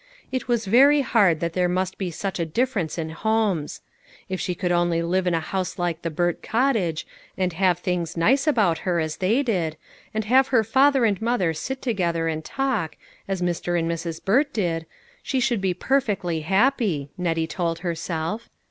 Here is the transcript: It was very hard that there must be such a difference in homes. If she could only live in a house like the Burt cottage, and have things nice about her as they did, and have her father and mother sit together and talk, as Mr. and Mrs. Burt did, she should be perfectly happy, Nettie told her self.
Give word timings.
It 0.31 0.47
was 0.47 0.65
very 0.65 1.01
hard 1.01 1.41
that 1.41 1.53
there 1.53 1.69
must 1.69 1.99
be 1.99 2.09
such 2.09 2.39
a 2.39 2.45
difference 2.47 2.97
in 2.97 3.11
homes. 3.11 3.81
If 4.29 4.41
she 4.41 4.55
could 4.55 4.71
only 4.71 5.03
live 5.03 5.27
in 5.27 5.35
a 5.35 5.39
house 5.39 5.77
like 5.77 6.01
the 6.01 6.09
Burt 6.09 6.41
cottage, 6.41 7.05
and 7.37 7.53
have 7.53 7.77
things 7.77 8.17
nice 8.17 8.47
about 8.47 8.79
her 8.79 8.99
as 8.99 9.17
they 9.17 9.43
did, 9.43 9.77
and 10.11 10.25
have 10.25 10.47
her 10.47 10.63
father 10.63 11.05
and 11.05 11.21
mother 11.21 11.53
sit 11.53 11.83
together 11.83 12.27
and 12.27 12.43
talk, 12.43 12.97
as 13.27 13.43
Mr. 13.43 13.77
and 13.77 13.87
Mrs. 13.87 14.25
Burt 14.25 14.51
did, 14.51 14.87
she 15.21 15.39
should 15.39 15.61
be 15.61 15.75
perfectly 15.75 16.39
happy, 16.41 17.11
Nettie 17.15 17.45
told 17.45 17.77
her 17.85 17.93
self. 17.93 18.49